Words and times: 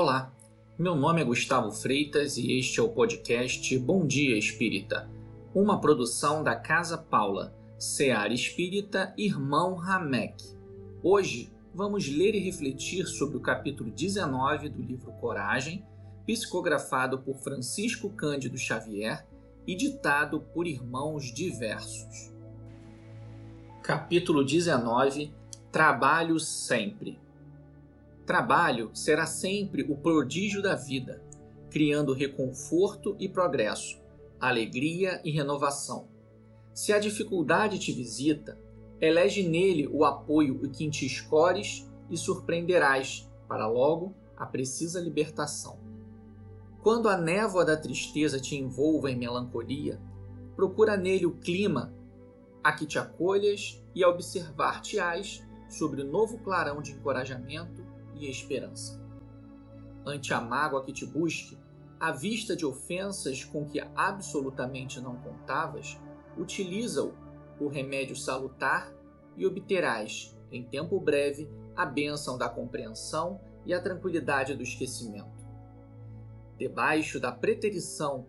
Olá, 0.00 0.32
meu 0.78 0.94
nome 0.94 1.20
é 1.20 1.24
Gustavo 1.24 1.72
Freitas 1.72 2.36
e 2.36 2.56
este 2.56 2.78
é 2.78 2.82
o 2.84 2.88
podcast 2.88 3.76
Bom 3.80 4.06
Dia 4.06 4.38
Espírita, 4.38 5.10
uma 5.52 5.80
produção 5.80 6.44
da 6.44 6.54
Casa 6.54 6.96
Paula, 6.96 7.52
Seara 7.76 8.32
Espírita 8.32 9.12
Irmão 9.18 9.74
Ramek. 9.74 10.56
Hoje 11.02 11.52
vamos 11.74 12.06
ler 12.06 12.36
e 12.36 12.38
refletir 12.38 13.08
sobre 13.08 13.38
o 13.38 13.40
capítulo 13.40 13.90
19 13.90 14.68
do 14.68 14.80
livro 14.80 15.10
Coragem, 15.14 15.84
psicografado 16.24 17.18
por 17.18 17.34
Francisco 17.34 18.08
Cândido 18.10 18.56
Xavier 18.56 19.26
e 19.66 19.74
ditado 19.74 20.42
por 20.54 20.68
irmãos 20.68 21.24
diversos. 21.34 22.32
Capítulo 23.82 24.44
19 24.44 25.34
Trabalho 25.72 26.38
sempre. 26.38 27.18
Trabalho 28.28 28.90
será 28.92 29.24
sempre 29.24 29.90
o 29.90 29.96
prodígio 29.96 30.60
da 30.60 30.74
vida, 30.74 31.24
criando 31.70 32.12
reconforto 32.12 33.16
e 33.18 33.26
progresso, 33.26 33.98
alegria 34.38 35.18
e 35.24 35.30
renovação. 35.30 36.10
Se 36.74 36.92
a 36.92 36.98
dificuldade 36.98 37.78
te 37.78 37.90
visita, 37.90 38.60
elege 39.00 39.48
nele 39.48 39.88
o 39.90 40.04
apoio 40.04 40.60
e 40.62 40.68
que 40.68 40.90
te 40.90 41.06
escores 41.06 41.90
e 42.10 42.18
surpreenderás, 42.18 43.26
para 43.48 43.66
logo 43.66 44.14
a 44.36 44.44
precisa 44.44 45.00
libertação. 45.00 45.78
Quando 46.82 47.08
a 47.08 47.16
névoa 47.16 47.64
da 47.64 47.78
tristeza 47.78 48.38
te 48.38 48.54
envolva 48.56 49.10
em 49.10 49.16
melancolia, 49.16 49.98
procura 50.54 50.98
nele 50.98 51.24
o 51.24 51.32
clima 51.38 51.94
a 52.62 52.74
que 52.74 52.84
te 52.84 52.98
acolhas 52.98 53.82
e 53.94 54.04
a 54.04 54.08
observar-te-ás 54.10 55.42
sobre 55.70 56.02
o 56.02 56.06
novo 56.06 56.36
clarão 56.40 56.82
de 56.82 56.92
encorajamento 56.92 57.87
e 58.18 58.30
esperança. 58.30 59.00
Ante 60.04 60.32
a 60.32 60.40
mágoa 60.40 60.84
que 60.84 60.92
te 60.92 61.06
busque, 61.06 61.58
à 62.00 62.12
vista 62.12 62.54
de 62.54 62.64
ofensas 62.64 63.44
com 63.44 63.64
que 63.64 63.80
absolutamente 63.94 65.00
não 65.00 65.16
contavas, 65.16 65.98
utiliza-o, 66.36 67.12
o 67.60 67.68
remédio 67.68 68.16
salutar, 68.16 68.92
e 69.36 69.46
obterás, 69.46 70.36
em 70.50 70.64
tempo 70.64 70.98
breve, 70.98 71.48
a 71.76 71.86
bênção 71.86 72.36
da 72.36 72.48
compreensão 72.48 73.40
e 73.64 73.72
a 73.72 73.80
tranquilidade 73.80 74.56
do 74.56 74.62
esquecimento. 74.62 75.46
Debaixo 76.56 77.20
da 77.20 77.30
preterição 77.30 78.26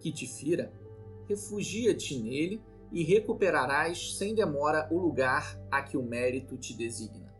que 0.00 0.10
te 0.10 0.26
fira, 0.26 0.72
refugia-te 1.28 2.18
nele 2.18 2.62
e 2.90 3.02
recuperarás 3.02 4.16
sem 4.16 4.34
demora 4.34 4.88
o 4.90 4.98
lugar 4.98 5.60
a 5.70 5.82
que 5.82 5.96
o 5.96 6.02
mérito 6.02 6.56
te 6.56 6.72
designa 6.74 7.35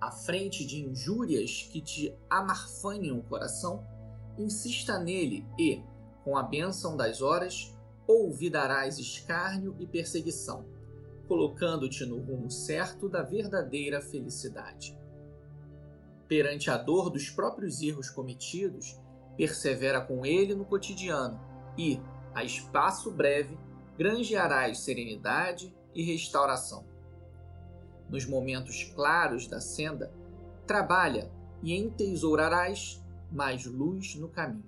à 0.00 0.10
frente 0.10 0.64
de 0.64 0.80
injúrias 0.80 1.68
que 1.70 1.80
te 1.80 2.14
amarfanham 2.30 3.18
o 3.18 3.22
coração, 3.22 3.84
insista 4.38 4.98
nele 4.98 5.44
e, 5.58 5.82
com 6.24 6.36
a 6.36 6.42
bênção 6.42 6.96
das 6.96 7.20
horas, 7.20 7.74
ouvidarás 8.06 8.98
escárnio 8.98 9.76
e 9.78 9.86
perseguição, 9.86 10.64
colocando-te 11.26 12.06
no 12.06 12.20
rumo 12.20 12.50
certo 12.50 13.08
da 13.08 13.22
verdadeira 13.22 14.00
felicidade. 14.00 14.96
Perante 16.26 16.70
a 16.70 16.76
dor 16.76 17.10
dos 17.10 17.30
próprios 17.30 17.82
erros 17.82 18.08
cometidos, 18.08 18.98
persevera 19.36 20.00
com 20.00 20.24
ele 20.24 20.54
no 20.54 20.64
cotidiano 20.64 21.40
e, 21.76 22.00
a 22.34 22.44
espaço 22.44 23.10
breve, 23.10 23.58
granjearás 23.96 24.78
serenidade 24.80 25.74
e 25.94 26.02
restauração 26.02 26.97
nos 28.08 28.24
momentos 28.24 28.84
claros 28.94 29.46
da 29.46 29.60
senda, 29.60 30.12
trabalha 30.66 31.30
e 31.62 31.76
entesourarás 31.76 33.02
mais 33.30 33.66
luz 33.66 34.14
no 34.16 34.28
caminho. 34.28 34.64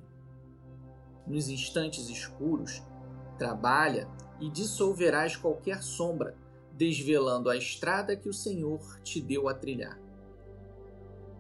Nos 1.27 1.49
instantes 1.49 2.09
escuros, 2.09 2.83
trabalha 3.39 4.09
e 4.41 4.51
dissolverás 4.51 5.37
qualquer 5.37 5.83
sombra, 5.83 6.37
desvelando 6.73 7.51
a 7.51 7.57
estrada 7.57 8.17
que 8.17 8.29
o 8.29 8.35
Senhor 8.35 8.81
te 9.03 9.21
deu 9.21 9.49
a 9.49 9.55
trilhar. 9.55 9.99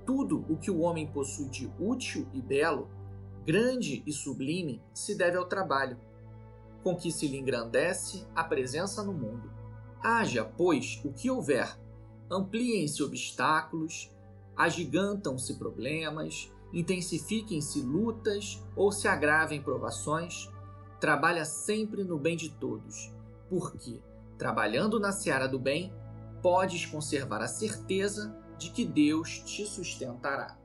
Tudo 0.04 0.44
o 0.48 0.56
que 0.56 0.70
o 0.70 0.80
homem 0.80 1.06
possui 1.06 1.48
de 1.48 1.70
útil 1.78 2.26
e 2.32 2.40
belo, 2.40 2.88
grande 3.44 4.02
e 4.06 4.12
sublime, 4.12 4.82
se 4.92 5.14
deve 5.14 5.36
ao 5.36 5.46
trabalho, 5.46 5.98
com 6.82 6.96
que 6.96 7.10
se 7.10 7.26
lhe 7.26 7.38
engrandece 7.38 8.26
a 8.34 8.44
presença 8.44 9.02
no 9.02 9.12
mundo. 9.12 9.50
Haja, 10.02 10.44
pois, 10.44 11.00
o 11.04 11.12
que 11.12 11.30
houver 11.30 11.76
ampliem-se 12.30 13.02
obstáculos, 13.02 14.10
agigantam-se 14.56 15.54
problemas, 15.54 16.52
intensifiquem-se 16.72 17.80
lutas 17.82 18.62
ou 18.76 18.92
se 18.92 19.08
agravem 19.08 19.60
provações, 19.60 20.48
trabalha 21.00 21.44
sempre 21.44 22.04
no 22.04 22.18
bem 22.18 22.36
de 22.36 22.50
todos, 22.50 23.12
porque, 23.48 24.00
trabalhando 24.38 25.00
na 25.00 25.12
seara 25.12 25.48
do 25.48 25.58
bem, 25.58 25.92
podes 26.40 26.86
conservar 26.86 27.42
a 27.42 27.48
certeza 27.48 28.36
de 28.56 28.70
que 28.70 28.84
Deus 28.84 29.40
te 29.40 29.66
sustentará. 29.66 30.56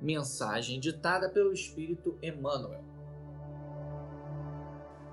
Mensagem 0.00 0.80
ditada 0.80 1.28
pelo 1.28 1.52
Espírito 1.52 2.18
Emmanuel. 2.20 2.82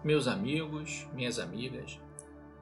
Meus 0.03 0.27
amigos, 0.27 1.07
minhas 1.13 1.37
amigas, 1.37 1.99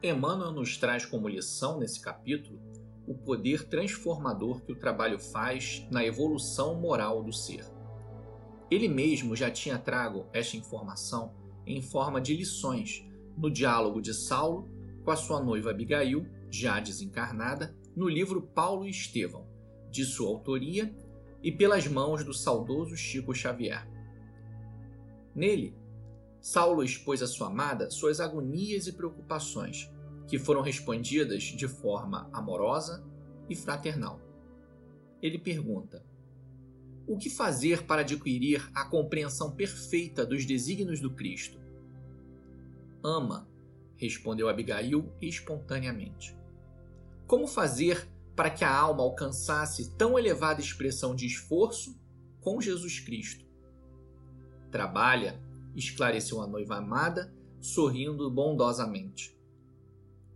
Emmanuel 0.01 0.51
nos 0.51 0.77
traz 0.77 1.05
como 1.05 1.29
lição 1.29 1.79
nesse 1.79 2.01
capítulo 2.01 2.59
o 3.07 3.15
poder 3.15 3.69
transformador 3.69 4.61
que 4.61 4.73
o 4.73 4.75
trabalho 4.75 5.17
faz 5.17 5.87
na 5.89 6.05
evolução 6.05 6.75
moral 6.75 7.23
do 7.23 7.31
ser. 7.31 7.65
Ele 8.69 8.89
mesmo 8.89 9.33
já 9.33 9.49
tinha 9.49 9.79
trago 9.79 10.27
esta 10.33 10.57
informação 10.57 11.33
em 11.65 11.81
forma 11.81 12.19
de 12.19 12.35
lições 12.35 13.07
no 13.37 13.49
diálogo 13.49 14.01
de 14.01 14.13
Saulo 14.13 14.69
com 15.05 15.11
a 15.11 15.15
sua 15.15 15.41
noiva 15.41 15.71
Abigail, 15.71 16.27
já 16.51 16.81
desencarnada, 16.81 17.73
no 17.95 18.09
livro 18.09 18.41
Paulo 18.41 18.85
e 18.85 18.89
Estevão, 18.89 19.47
de 19.89 20.03
sua 20.03 20.27
autoria 20.27 20.93
e 21.41 21.49
pelas 21.49 21.87
mãos 21.87 22.25
do 22.25 22.33
saudoso 22.33 22.97
Chico 22.97 23.33
Xavier. 23.33 23.87
Nele, 25.33 25.73
Saulo 26.41 26.83
expôs 26.83 27.21
à 27.21 27.27
sua 27.27 27.47
amada 27.47 27.89
suas 27.89 28.19
agonias 28.19 28.87
e 28.87 28.93
preocupações 28.93 29.89
que 30.27 30.37
foram 30.37 30.61
respondidas 30.61 31.43
de 31.43 31.67
forma 31.67 32.29
amorosa 32.33 33.03
e 33.49 33.55
fraternal. 33.55 34.19
Ele 35.21 35.39
pergunta: 35.39 36.05
O 37.07 37.17
que 37.17 37.29
fazer 37.29 37.83
para 37.83 38.01
adquirir 38.01 38.69
a 38.75 38.85
compreensão 38.85 39.55
perfeita 39.55 40.25
dos 40.25 40.45
desígnios 40.45 40.99
do 40.99 41.13
Cristo? 41.13 41.59
Ama, 43.03 43.47
respondeu 43.95 44.49
Abigail 44.49 45.11
espontaneamente. 45.21 46.37
Como 47.25 47.47
fazer 47.47 48.07
para 48.35 48.49
que 48.49 48.63
a 48.63 48.75
alma 48.75 49.01
alcançasse 49.01 49.95
tão 49.95 50.19
elevada 50.19 50.61
expressão 50.61 51.15
de 51.15 51.25
esforço 51.25 51.99
com 52.41 52.61
Jesus 52.61 52.99
Cristo? 52.99 53.45
Trabalha, 54.71 55.41
esclareceu 55.75 56.41
a 56.41 56.47
noiva 56.47 56.77
amada, 56.77 57.33
sorrindo 57.59 58.29
bondosamente. 58.29 59.36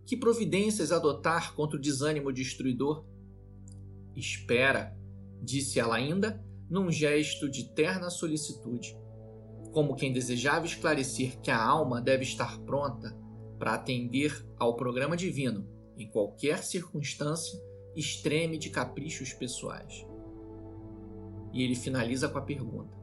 Que 0.06 0.16
providências 0.16 0.92
adotar 0.92 1.54
contra 1.54 1.76
o 1.76 1.80
desânimo 1.80 2.32
destruidor? 2.32 3.04
Espera, 4.16 4.96
disse 5.40 5.78
ela 5.78 5.96
ainda, 5.96 6.44
num 6.68 6.90
gesto 6.90 7.48
de 7.48 7.72
terna 7.72 8.10
solicitude, 8.10 8.96
como 9.72 9.94
quem 9.94 10.12
desejava 10.12 10.66
esclarecer 10.66 11.40
que 11.40 11.50
a 11.50 11.62
alma 11.62 12.00
deve 12.00 12.24
estar 12.24 12.58
pronta 12.60 13.16
para 13.58 13.74
atender 13.74 14.44
ao 14.58 14.76
programa 14.76 15.16
divino 15.16 15.66
em 15.96 16.08
qualquer 16.08 16.62
circunstância 16.62 17.58
extreme 17.94 18.58
de 18.58 18.70
caprichos 18.70 19.32
pessoais. 19.32 20.06
E 21.52 21.62
ele 21.62 21.74
finaliza 21.74 22.28
com 22.28 22.38
a 22.38 22.42
pergunta: 22.42 22.96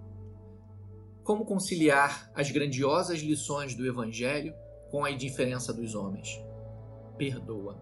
Como 1.24 1.46
conciliar 1.46 2.32
as 2.36 2.52
grandiosas 2.52 3.20
lições 3.20 3.76
do 3.76 3.86
Evangelho 3.86 4.54
com 4.90 5.06
a 5.06 5.12
indiferença 5.12 5.74
dos 5.74 5.96
homens? 5.96 6.49
Perdoa. 7.20 7.78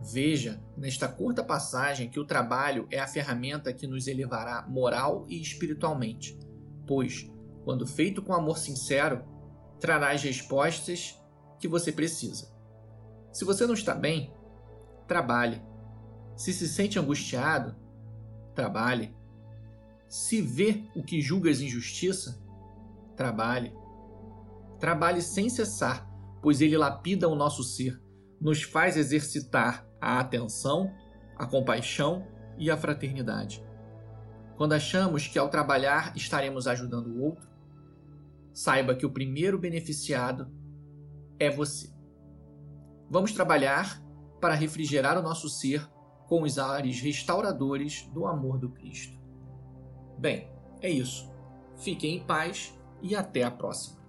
Veja 0.00 0.60
nesta 0.76 1.06
curta 1.06 1.44
passagem 1.44 2.10
que 2.10 2.18
o 2.18 2.24
trabalho 2.24 2.88
é 2.90 2.98
a 2.98 3.06
ferramenta 3.06 3.72
que 3.72 3.86
nos 3.86 4.08
elevará 4.08 4.66
moral 4.68 5.26
e 5.28 5.40
espiritualmente, 5.40 6.36
pois, 6.86 7.30
quando 7.62 7.86
feito 7.86 8.22
com 8.22 8.32
amor 8.32 8.58
sincero, 8.58 9.22
trará 9.78 10.10
as 10.10 10.22
respostas 10.22 11.22
que 11.60 11.68
você 11.68 11.92
precisa. 11.92 12.50
Se 13.30 13.44
você 13.44 13.66
não 13.66 13.74
está 13.74 13.94
bem, 13.94 14.34
trabalhe. 15.06 15.62
Se 16.34 16.52
se 16.52 16.66
sente 16.66 16.98
angustiado, 16.98 17.76
trabalhe. 18.54 19.14
Se 20.08 20.42
vê 20.42 20.84
o 20.96 21.02
que 21.02 21.20
julgas 21.20 21.60
injustiça, 21.60 22.42
trabalhe. 23.16 23.72
Trabalhe 24.80 25.22
sem 25.22 25.48
cessar, 25.48 26.10
pois 26.42 26.60
ele 26.60 26.76
lapida 26.76 27.28
o 27.28 27.36
nosso 27.36 27.62
ser 27.62 28.01
nos 28.42 28.64
faz 28.64 28.96
exercitar 28.96 29.86
a 30.00 30.18
atenção, 30.18 30.92
a 31.36 31.46
compaixão 31.46 32.26
e 32.58 32.70
a 32.70 32.76
fraternidade. 32.76 33.64
quando 34.56 34.74
achamos 34.74 35.26
que 35.26 35.38
ao 35.38 35.48
trabalhar 35.48 36.12
estaremos 36.14 36.66
ajudando 36.68 37.06
o 37.06 37.22
outro, 37.22 37.48
saiba 38.52 38.94
que 38.94 39.06
o 39.06 39.10
primeiro 39.10 39.58
beneficiado 39.58 40.52
é 41.38 41.50
você. 41.50 41.90
Vamos 43.08 43.32
trabalhar 43.32 44.00
para 44.40 44.54
refrigerar 44.54 45.18
o 45.18 45.22
nosso 45.22 45.48
ser 45.48 45.88
com 46.28 46.42
os 46.42 46.58
ares 46.58 47.00
restauradores 47.00 48.08
do 48.12 48.26
amor 48.26 48.58
do 48.58 48.70
Cristo. 48.70 49.18
Bem, 50.18 50.52
é 50.80 50.90
isso. 50.90 51.32
Fiquem 51.76 52.18
em 52.18 52.24
paz 52.24 52.78
e 53.00 53.16
até 53.16 53.42
a 53.42 53.50
próxima. 53.50 54.01